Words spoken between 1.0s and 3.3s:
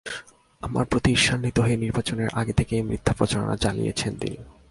ঈর্ষান্বিত হয়ে নির্বাচনের আগে থেকেই মিথ্যা